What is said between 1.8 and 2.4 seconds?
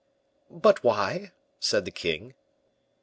the king.